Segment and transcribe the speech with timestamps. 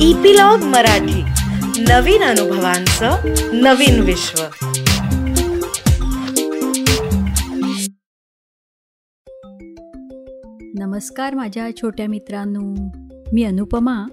[0.00, 1.22] Epilogue Marathi.
[1.82, 3.10] नवीन अनुभवांचं
[3.52, 4.42] नवीन विश्व.
[10.78, 12.60] नमस्कार माझ्या छोट्या मित्रांनो.
[13.32, 14.06] मी अनुपमा.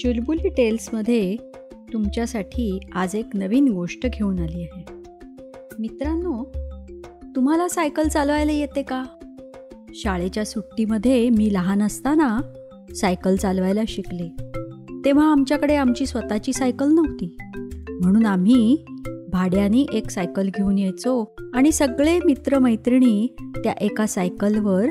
[0.00, 1.36] चुलबुली टेल्समध्ये
[1.92, 4.84] तुमच्यासाठी आज एक नवीन गोष्ट घेऊन आली आहे.
[5.78, 6.52] मित्रांनो
[7.36, 9.04] तुम्हाला सायकल चालवायला येते का?
[9.94, 12.38] शाळेच्या सुट्टीमध्ये मी लहान असताना
[12.94, 14.53] सायकल चालवायला शिकले.
[15.04, 17.36] तेव्हा आमच्याकडे आमची स्वतःची सायकल नव्हती.
[17.90, 18.84] म्हणून आम्ही
[19.32, 23.26] भाड्याने एक सायकल घेऊन यायचो आणि सगळे मित्रमैत्रिणी
[23.64, 24.86] त्या एका सायकलवर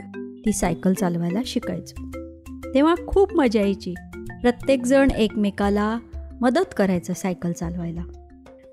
[0.45, 2.05] ती सायकल चालवायला शिकायचो.
[2.73, 3.93] तेव्हा खूप मजा यायची.
[4.41, 5.99] प्रत्येकजण एकमेकाला
[6.41, 8.03] मदत करायचं सायकल चालवायला.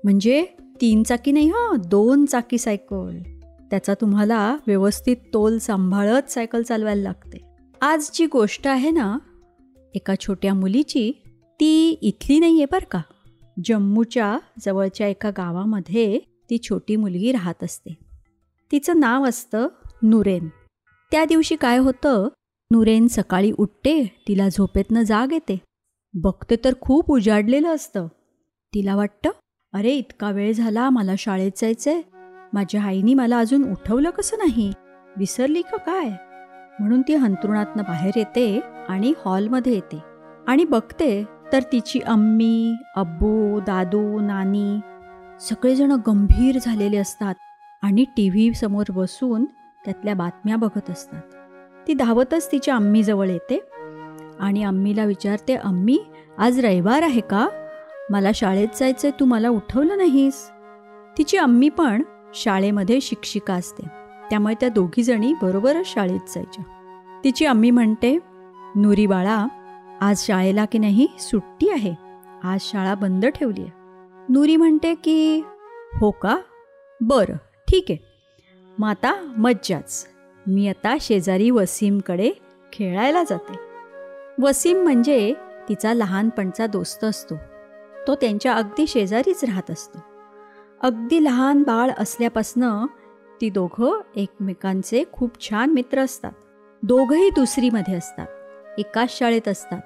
[0.03, 0.45] म्हणजे
[0.81, 3.17] तीन चाकी नाही हां दोन चाकी सायकल.
[3.69, 7.37] त्याचा तुम्हाला व्यवस्थित तोल सांभाळत सायकल चालवायला लागते.
[7.81, 9.17] आज जी गोष्ट आहे ना
[9.93, 11.23] एका छोट्या मुलीची
[11.61, 13.01] ती इथली नाही आहे बरं का.
[13.65, 17.97] जम्मूच्या जवळच्या एका गावामध्ये ती छोटी मुलगी राहत असते.
[18.71, 19.67] तिचं नाव असतं
[20.03, 20.47] नुरेन.
[21.11, 22.27] त्या दिवशी काय होतं?
[22.71, 25.59] नुरेन सकाळी उठते तिला झोपेतनं जाग येते.
[26.13, 28.07] बघते तर खूप उजाडलेलं असतं.
[28.73, 29.29] तिला वाटतं
[29.73, 32.01] अरे इतका वेळ झाला मला शाळेत जायचं आहे
[32.53, 34.71] माझ्या आईनी मला अजून उठवलं कसं नाही?
[35.17, 36.09] विसरली का काय?
[36.79, 39.97] म्हणून ती हंतरुणातनं बाहेर येते आणि हॉलमध्ये येते
[40.47, 44.79] आणि बघते तर तिची अम्मी अब्बू दादू नानी
[45.39, 47.35] सगळेजण गंभीर झालेले असतात
[47.81, 49.45] आणि टी व्ही समोर बसून
[49.85, 51.21] त्यातल्या बातम्या बघत असतात.
[51.87, 53.59] ती धावतच तिच्या अम्मीजवळ येते
[54.39, 55.99] आणि अम्मीला विचारते अम्मी
[56.37, 57.47] आज रविवार आहे का?
[58.09, 60.49] मला शाळेत जायचं तू मला उठवलं नाहीस.
[61.17, 63.87] तिची अम्मी पण शाळेमध्ये शिक्षिका असते.
[64.29, 66.63] त्यामुळे त्या दोघीजणी बरोबरच शाळेत जायच्या.
[67.23, 68.19] तिची अम्मी म्हणते
[68.75, 69.47] नुरी बाळा
[70.01, 71.07] आज शाळेला की नाही?
[71.19, 71.93] सुट्टी आहे.
[72.43, 73.71] आज शाळा बंद ठेवली आहे
[74.29, 75.43] नुरी म्हणते की
[75.99, 76.37] हो का?
[77.01, 77.35] बरं
[77.67, 77.97] ठीक आहे.
[78.79, 80.07] मग आता मज्जाच.
[80.47, 82.31] मी आता शेजारी वसीमकडे
[82.73, 83.59] खेळायला जाते.
[84.41, 85.33] वसीम म्हणजे
[85.69, 87.35] तिचा लहानपणचा दोस्त असतो.
[88.07, 89.99] तो त्यांच्या अगदी शेजारीच राहत असतो.
[90.81, 92.85] अगदी लहान बाळ असल्यापासनं
[93.41, 96.31] ती दोघं एकमेकांचे खूप छान मित्र असतात.
[96.83, 98.27] दोघंही दुसरीमध्ये असतात.
[98.81, 99.79] एकाच शाळेत असतात.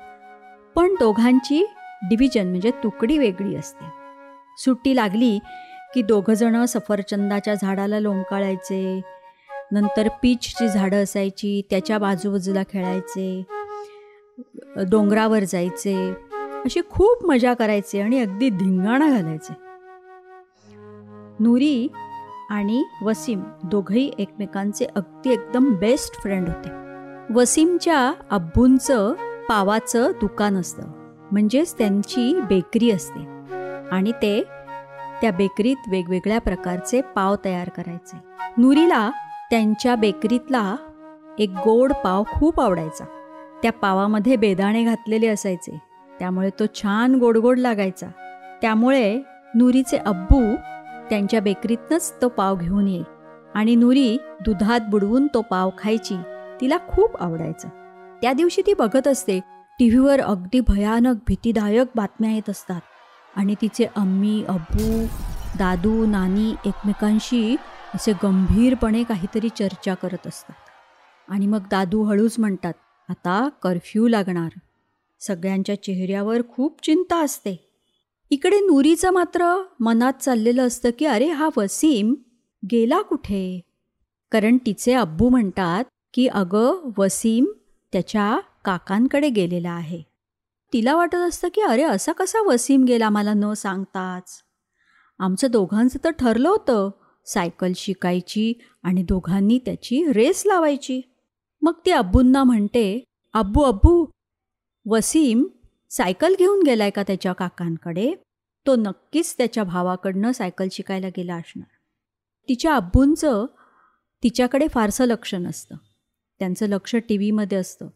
[0.75, 1.65] पण दोघांची
[2.09, 3.85] डिव्हिजन म्हणजे तुकडी वेगळी असते.
[4.57, 5.37] सुट्टी लागली
[5.93, 9.01] की दोघंजणं सफरचंदाच्या झाडाला लोंकाळायचे
[9.71, 13.43] नंतर पीचची झाडं असायची त्याच्या बाजूबाजूला खेळायचे
[14.89, 15.95] डोंगरावर जायचे
[16.65, 19.53] अशी खूप मजा करायचे आणि अगदी धिंगाणा घालायचे.
[21.39, 21.87] नुरी
[22.49, 26.84] आणि वसीम दोघंही एकमेकांचे अगदी एकदम बेस्ट फ्रेंड होते.
[27.33, 29.13] वसीमच्या अब्बूंचं
[29.49, 30.83] पावाचं दुकान असतं.
[31.31, 33.19] म्हणजेच त्यांची बेकरी असते.
[33.91, 34.43] आणि ते
[35.21, 38.17] त्या बेकरीत वेगवेगळ्या प्रकारचे पाव तयार करायचे.
[38.57, 39.09] नुरीला
[39.49, 40.75] त्यांच्या बेकरीतला
[41.39, 43.05] एक गोड पाव खूप आवडायचा.
[43.61, 45.81] त्या पावामध्ये बेदाणे घातलेले असायचे.
[46.19, 48.07] त्यामुळे तो छान गोड गोड लागायचा.
[48.61, 49.21] त्यामुळे
[49.55, 50.55] नुरीचे अब्बू
[51.09, 53.03] त्यांच्या बेकरीतनंच तो पाव घेऊन येई
[53.55, 56.15] आणि नुरी दुधात बुडवून तो पाव खायची.
[56.61, 57.67] तिला खूप आवडायचं.
[58.21, 59.39] त्या दिवशी ती बघत असते
[59.79, 62.81] टी व्हीवर अगदी भयानक भीतीदायक बातम्या येत असतात.
[63.35, 65.05] आणि तिचे अम्मी अब्बू
[65.59, 67.55] दादू नानी एकमेकांशी
[67.95, 70.55] असे गंभीरपणे काहीतरी चर्चा करत असतात.
[71.27, 72.73] आणि मग दादू हळूच म्हणतात
[73.09, 74.49] आता कर्फ्यू लागणार.
[75.19, 77.69] सगळ्यांच्या चेहऱ्यावर खूप चिंता असते.
[78.29, 82.13] इकडे नुरीचं मात्र मनात चाललेलं असतं की अरे हा वसीम
[82.71, 83.61] गेला कुठे?
[84.31, 85.83] कारण तिचे अब्बू म्हणतात
[86.15, 87.45] की अगं वसीम
[87.91, 90.01] त्याच्या काकांकडे गेलेला आहे.
[90.73, 94.41] तिला वाटत असतं की अरे असा कसा वसीम गेला मला न सांगताच?
[95.19, 96.89] आमचं दोघांचं तर ठरलं होतं
[97.25, 101.01] सायकल शिकायची आणि दोघांनी त्याची रेस लावायची.
[101.61, 103.03] मग ती अब्बूंना म्हणते
[103.33, 104.05] अब्बू अब्बू
[104.89, 105.47] वसीम
[105.89, 108.13] सायकल घेऊन गेलाय का त्याच्या काकांकडे?
[108.67, 111.75] तो नक्कीच त्याच्या भावाकडनं सायकल शिकायला गेला असणार.
[112.49, 113.45] तिच्या अब्बूंचं
[114.23, 115.75] तिच्याकडे फारसं लक्ष नसतं.
[116.39, 117.87] त्यांचं लक्ष टी व्हीमध्ये असतं.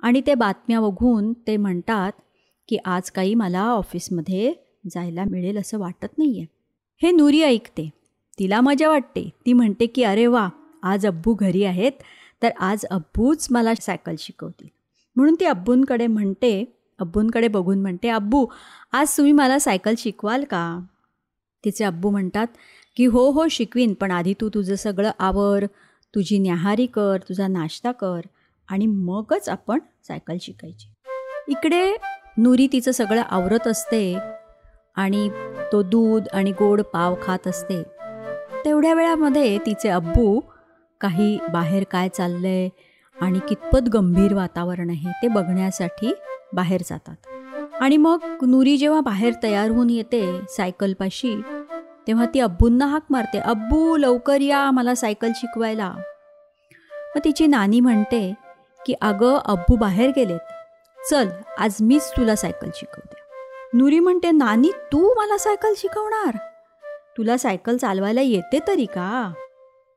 [0.00, 2.12] आणि ते बातम्या बघून ते म्हणतात
[2.68, 4.52] की आज काही मला ऑफिसमध्ये
[4.90, 6.46] जायला मिळेल असं वाटत नाही आहे
[7.02, 7.90] हे नुरी ऐकते.
[8.38, 9.30] तिला मजा वाटते.
[9.46, 10.48] ती म्हणते की अरे वा
[10.82, 11.92] आज अब्बू घरी आहेत
[12.42, 14.68] तर आज अब्बूच मला सायकल शिकवतील.
[15.16, 18.46] म्हणून ती अब्बूंकडे म्हणते अब्बूंकडे बघून म्हणते अब्बू
[18.92, 20.80] आज तुम्ही मला सायकल शिकवाल का?
[21.64, 22.46] तिचे अब्बू म्हणतात
[22.96, 25.64] की हो हो शिकवीन पण आधी तू तुझं सगळं आवर
[26.14, 28.20] तुझी न्याहारी कर तुझा नाश्ता कर
[28.68, 29.78] आणि मगच आपण
[30.08, 30.88] सायकल शिकायची.
[31.48, 31.96] इकडे
[32.38, 34.18] नुरी तिचं सगळं आवरत असते
[34.96, 35.28] आणि
[35.72, 37.82] तो दूध आणि गोड पाव खात असते.
[38.64, 40.40] तेवढ्या वेळामध्ये तिचे अब्बू
[41.00, 42.68] काही बाहेर काय चाललंय
[43.20, 46.14] आणि कितपत गंभीर वातावरण आहे ते बघण्यासाठी
[46.52, 47.16] बाहेर जातात.
[47.80, 51.34] आणि मग नुरी जेव्हा बाहेर तयार होऊन येते सायकलपाशी
[52.06, 55.94] तेव्हा ती अब्बूंना हाक मारते अब्बू लवकर या मला सायकल शिकवायला.
[57.16, 58.34] मग तिची नानी म्हणते
[58.86, 60.40] की अगं अब्बू बाहेर गेलेत.
[61.10, 61.28] चल
[61.58, 63.14] आज मीच तुला सायकल शिकवते.
[63.74, 66.36] नुरी म्हणते नानी तू मला सायकल शिकवणार?
[67.18, 69.32] तुला सायकल चालवायला येते तरी का?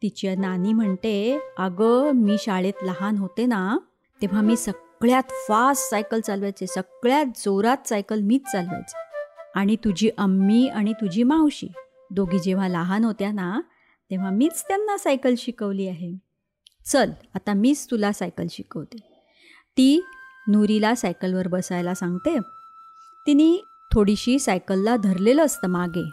[0.02, 3.78] तिची नानी म्हणते अगं मी शाळेत लहान होते ना
[4.22, 8.94] तेव्हा मी सगळ्यात फास्ट सायकल चालवायचे सगळ्यात जोरात सायकल मीच चालवायचे.
[9.56, 11.68] आणि तुझी अम्मी आणि तुझी मावशी
[12.12, 13.62] दोघी जेव्हा लहान होत्या ना
[14.12, 16.18] तेव्हा मीच त्यांना सायकल शिकवली आहे.
[16.86, 18.98] चल आता मीच तुला सायकल शिकवते.
[19.78, 20.04] ती
[20.48, 22.40] नुरीला सायकलवर बसायला सांगते.
[23.28, 26.10] तिने थोडीशी सायकलला धरलेलं असतं मागे.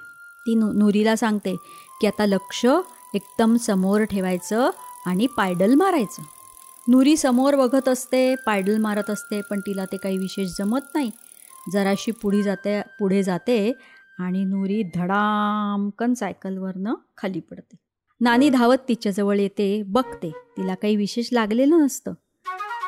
[0.46, 1.56] ती नु नुरीला सांगते
[2.00, 2.66] की आता लक्ष
[3.14, 4.70] एकदम समोर ठेवायचं
[5.06, 6.22] आणि पायडल मारायचं.
[6.88, 11.10] नुरी समोर बघत असते पायडल मारत असते पण तिला ते काही विशेष जमत नाही.
[11.72, 13.72] जराशी पुढे जाते पुढे जाते
[14.18, 17.76] आणि नुरी धडामकन सायकलवरनं खाली पडते.
[18.20, 20.30] नानी धावत तिच्याजवळ येते बघते.
[20.56, 22.12] तिला काही विशेष लागलेलं नसतं.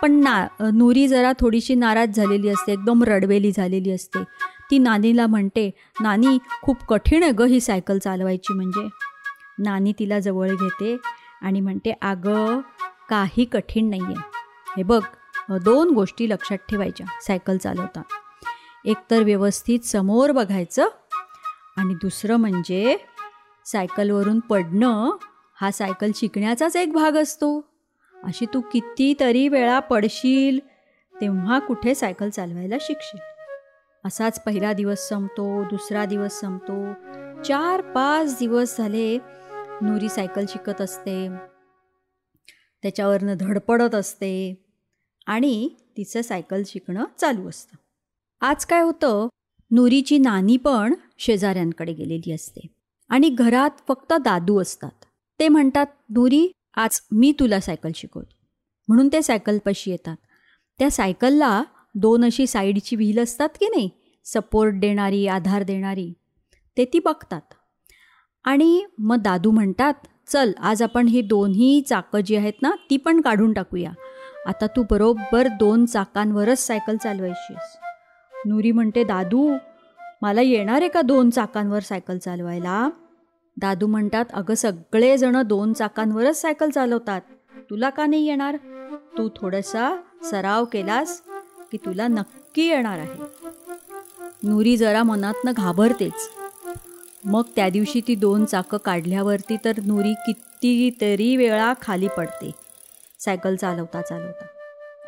[0.03, 4.23] पण ना नुरी जरा थोडीशी नाराज झालेली असते एकदम रडवेली झालेली असते.
[4.71, 5.71] ती नानीला म्हणते
[6.01, 8.89] नानी खूप कठीण आहे गं ही सायकल चालवायची म्हणजे.
[9.59, 10.97] नानी तिला जवळ घेते
[11.43, 12.61] आणि म्हणते अगं
[13.11, 14.15] काही कठीण नाही आहे
[14.77, 15.01] हे बघ
[15.65, 18.03] दोन गोष्टी लक्षात ठेवायच्या सायकल चालवता.
[18.85, 20.89] एकतर व्यवस्थित समोर बघायचं
[21.77, 22.97] आणि दुसरं म्हणजे
[23.67, 25.17] सायकलवरून पडणं
[25.61, 27.65] हा सायकल शिकण्याचाच एक भाग असतो.
[28.25, 30.59] अशी तू कितीतरी वेळा पडशील
[31.21, 33.21] तेव्हा कुठे सायकल चालवायला शिकशील.
[34.05, 36.93] असाच पहिला दिवस संपतो दुसरा दिवस संपतो.
[37.43, 39.19] चार पाच दिवस झाले
[39.83, 41.29] नुरी सायकल शिकत असते.
[42.83, 44.65] त्याच्यावरनं धडपडत असते
[45.27, 47.77] आणि तिचं सायकल शिकणं चालू असतं.
[48.47, 49.29] आज काय होतं?
[49.71, 52.61] नुरीची नानी पण शेजाऱ्यांकडे गेलेली असते.
[53.09, 55.05] आणि घरात फक्त दादू असतात.
[55.41, 58.35] ते म्हणतात नुरी आज मी तुला सायकल शिकवतो.
[58.89, 60.17] म्हणून ते सायकलपाशी येतात.
[60.79, 61.63] त्या सायकलला
[61.95, 63.91] दोन अशी साईडची व्हील असतात की नाही?
[64.25, 66.13] सपोर्ट देणारी आधार देणारी.
[66.77, 67.41] ते ती बघतात.
[68.45, 69.95] आणि मग दादू म्हणतात
[70.27, 73.93] चल आज आपण ही दोन्ही चाकं जी आहेत ना ती पण काढून टाकूया.
[74.47, 77.77] आता तू बरोबर दोन चाकांवरच सायकल चालवायची आहेस
[78.47, 79.57] नुरी म्हणते दादू
[80.23, 82.91] मला येणार आहे का दोन चाकांवर सायकल चालवायला?
[83.57, 87.21] दादू म्हणतात अगं सगळेजणं दोन चाकांवरच सायकल चालवतात.
[87.71, 88.57] तुला का नाही येणार?
[89.19, 89.97] तू थोडासा
[90.31, 91.23] सराव केलास
[91.73, 93.23] की तुला नक्की येणार आहे.
[94.43, 96.31] नुरी जरा मनातनं घाबरतेच.
[97.25, 102.51] मग त्या दिवशी ती दोन चाकं काढल्यावरती तर नुरी कितीतरी वेळा खाली पडते
[103.21, 104.47] सायकल चालवता चालवता.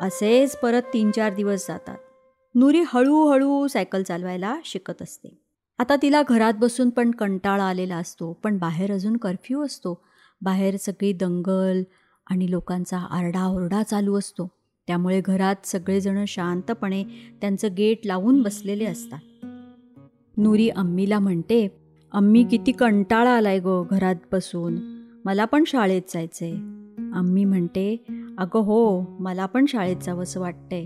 [0.05, 1.97] असेच परत तीन चार दिवस जातात.
[2.59, 5.37] नुरी हळूहळू सायकल चालवायला शिकत असते.
[5.77, 10.05] आता तिला घरात बसून पण कंटाळा आलेला असतो पण बाहेर अजून कर्फ्यू असतो.
[10.41, 11.83] बाहेर सगळी दंगल
[12.27, 14.51] आणि लोकांचा आरडाओरडा चालू असतो.
[14.87, 17.03] त्यामुळे घरात सगळेजण शांतपणे
[17.41, 19.45] त्यांचं गेट लावून बसलेले असतात.
[20.37, 25.03] नुरी अम्मीला म्हणते अम्मी किती कंटाळा आलाय गो घरात बसून.
[25.25, 26.51] मला पण शाळेत जायचंय.
[27.13, 28.05] अम्मी म्हणते
[28.37, 30.85] अगं हो मला पण शाळेत जावंसं वाटतंय.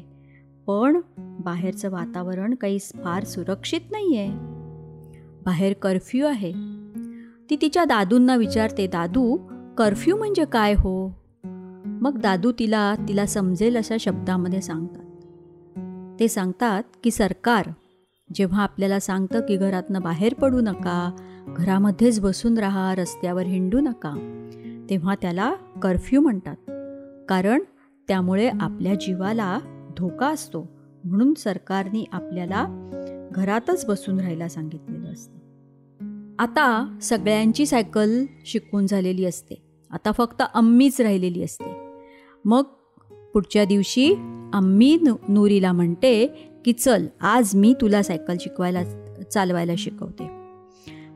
[0.67, 4.31] पण बाहेरचं वातावरण काही फार सुरक्षित नाही आहे
[5.45, 6.51] बाहेर कर्फ्यू आहे.
[7.49, 9.37] ती तिच्या दादूंना विचारते दादू
[9.77, 11.07] कर्फ्यू म्हणजे काय हो?
[12.01, 15.03] मग दादू तिला तिला समजेल अशा शब्दामध्ये सांगतात.
[16.19, 17.69] ते सांगतात की सरकार
[18.35, 21.11] जेव्हा आपल्याला सांगतं की घरातनं बाहेर पडू नका
[21.47, 24.13] घरामध्येच बसून राहा रस्त्यावर हिंडू नका
[24.89, 26.55] तेव्हा त्याला कर्फ्यू म्हणतात.
[27.29, 27.61] कारण
[28.07, 29.59] त्यामुळे आपल्या जीवाला
[29.97, 30.69] धोका असतो
[31.03, 32.89] म्हणून सरकारने आपल्याला
[33.31, 35.39] घरातच बसून राहायला सांगितलेलं असतं.
[36.39, 39.63] आता सगळ्यांची सायकल शिकून झालेली असते.
[39.91, 41.75] आता फक्त अम्मीच राहिलेली असते.
[42.45, 42.63] मग
[43.33, 44.13] पुढच्या दिवशी
[44.53, 46.27] अम्मी नु नुरीला म्हणते
[46.65, 48.83] की चल आज मी तुला सायकल शिकवायला
[49.33, 50.29] चालवायला शिकवते.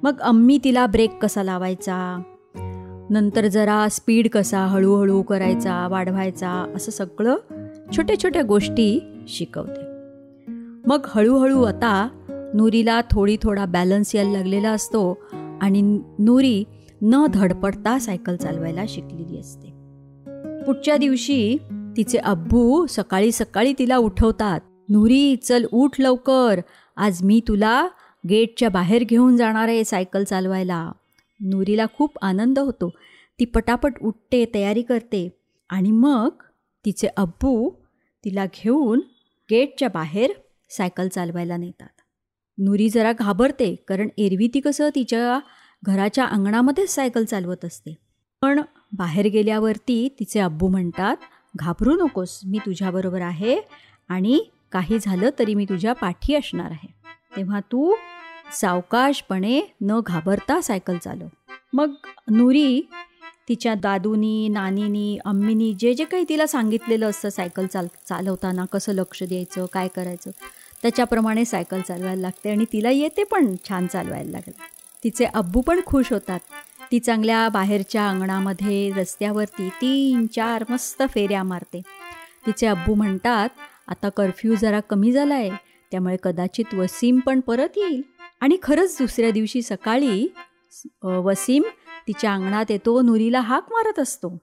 [0.04, 2.22] मग अम्मी तिला ब्रेक कसा लावायचा?
[3.10, 7.36] नंतर जरा स्पीड कसा हळूहळू करायचा वाढवायचा असं सगळं
[7.96, 9.82] छोट्या छोट्या गोष्टी शिकवते.
[10.86, 12.10] मग हळूहळू आता
[12.54, 15.18] नुरीला थोडी थोडा बॅलन्स यायला लागलेला असतो
[15.62, 15.82] आणि
[16.20, 16.64] नुरी
[17.02, 19.68] न धडपडता सायकल चालवायला शिकलेली असते.
[20.64, 21.58] पुढच्या दिवशी
[21.98, 26.60] तिचे अब्बू सकाळी सकाळी तिला उठवतात नुरी चल उठ लवकर
[26.98, 27.88] आज मी तुला
[28.30, 30.92] गेटच्या बाहेर घेऊन जाणार आहे सायकल चालवायला.
[31.40, 32.90] नुरीला खूप आनंद होतो.
[33.40, 35.30] ती पटापट उठते तयारी करते
[35.70, 36.30] आणि मग
[36.86, 37.70] तिचे अब्बू
[38.26, 39.02] तिला घेऊन
[39.52, 40.32] गेटच्या बाहेर
[40.70, 42.02] सायकल चालवायला नेतात.
[42.58, 45.40] नुरी जरा घाबरते कारण एरवी ती कसं तिच्या
[45.84, 47.96] घराच्या अंगणामध्येच सायकल चालवत असते.
[48.42, 48.62] पण
[48.98, 51.16] बाहेर गेल्यावरती तिचे अब्बू म्हणतात
[51.56, 53.62] घाबरू नकोस मी तुझ्याबरोबर आहे
[54.10, 54.40] आणि
[54.72, 56.88] काही झालं तरी मी तुझ्या पाठी असणार आहे.
[57.36, 57.96] तेव्हा तू
[58.52, 61.28] सावकाशपणे न घाबरता सायकल चालव.
[61.74, 61.94] मग
[62.32, 62.82] नुरी
[63.48, 69.24] तिच्या दादूनी नानीनी अम्मीनी जे जे काही तिला सांगितलेलं असतं सायकल चाल चालवताना कसं लक्ष
[69.24, 70.32] द्यायचं काय करायचं
[70.82, 74.64] त्याच्याप्रमाणे सायकल चालवायला लागते आणि तिला येते पण छान चालवायला लागलं.
[75.04, 76.40] तिचे अब्बू पण खुश होतात.
[76.92, 81.82] ती चांगल्या बाहेरच्या अंगणामध्ये रस्त्यावरती तीन चार मस्त फेऱ्या मारते.
[82.46, 83.50] तिचे अब्बू म्हणतात
[83.88, 85.50] आता कर्फ्यू जरा कमी झाला आहे
[85.92, 88.02] त्यामुळे कदाचित वसीम पण परत येईल
[88.42, 90.28] आणि खरंच दुसऱ्या दिवशी सकाळी
[91.04, 91.64] वसीम
[92.08, 94.38] तिच्या अंगणात येतो नुरीला हाक मारत असतो.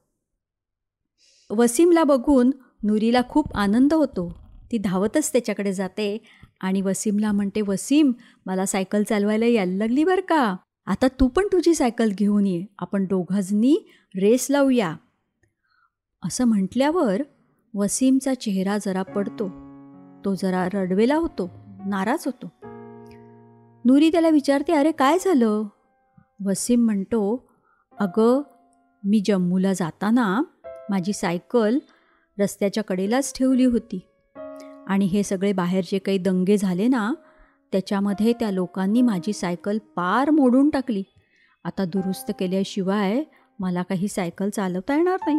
[1.51, 2.51] वसीमला बघून
[2.83, 4.39] नुरीला खूप आनंद होतो.
[4.73, 6.19] ती धावतच त्याच्याकडे जाते
[6.61, 8.13] आणि वसीमला म्हणते वसीम
[8.47, 10.57] मला सायकल चालवायला यायला लागली बरं का?
[10.87, 12.67] आता तू पण तुझी सायकल घेऊन ये.
[12.79, 14.97] आपण दोघांनी रेस लावूया.
[16.23, 17.23] असं म्हटल्यावर
[17.75, 19.49] वसीमचा चेहरा जरा पडतो.
[20.25, 21.51] तो जरा रडवेला होतो
[21.87, 22.53] नाराज होतो.
[23.85, 25.63] नुरी त्याला विचारते अरे काय झालं?
[26.45, 27.51] वसीम म्हणतो
[28.01, 28.43] अगं
[29.05, 30.43] मी जम्मूला जाताना
[30.91, 31.79] माझी सायकल
[32.39, 34.01] रस्त्याच्या कडेलाच ठेवली होती.
[34.87, 37.15] आणि हे सगळे बाहेर जे काही दंगे झाले ना
[37.73, 41.03] त्याच्यामध्ये त्या लोकांनी माझी सायकल पार मोडून टाकली.
[41.65, 43.23] आता दुरुस्त केल्याशिवाय
[43.59, 45.39] मला काही सायकल चालवता येणार नाही.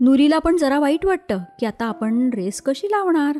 [0.00, 3.38] नुरीला पण जरा वाईट वाटतं की आता आपण रेस कशी लावणार?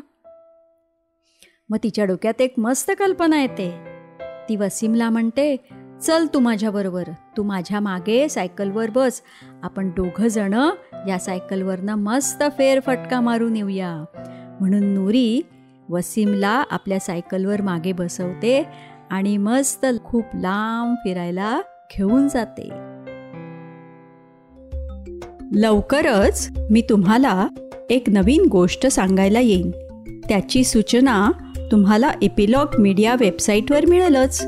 [1.69, 3.99] मग तिच्या डोक्यात एक मस्त कल्पना येते.
[4.49, 5.55] ती वसीमला म्हणते
[6.05, 7.03] चल तू माझ्याबरोबर
[7.37, 9.21] तू माझ्या मागे सायकलवर बस.
[9.63, 10.53] आपण दोघं जण
[11.07, 14.05] या सायकलवरनं मस्त फेरफटका मारून येऊया.
[14.59, 15.41] म्हणून नुरी
[15.89, 18.67] वसीमला आपल्या सायकलवर मागे बसवते
[19.09, 21.61] आणि मस्त खूप लांब फिरायला
[21.97, 22.69] घेऊन जाते.
[25.51, 27.47] लवकरच मी तुम्हाला
[27.89, 29.71] एक नवीन गोष्ट सांगायला येईन.
[30.29, 31.31] त्याची सूचना
[31.71, 34.47] तुम्हाला एपिलॉग मीडिया वेबसाईटवर मिळेलच.